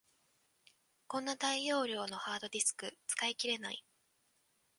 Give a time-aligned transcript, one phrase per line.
[1.05, 3.83] こんな大容量のハードディスク、使い切れない